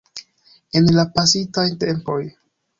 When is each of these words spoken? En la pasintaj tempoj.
En 0.79 0.87
la 0.95 1.05
pasintaj 1.19 1.69
tempoj. 1.87 2.21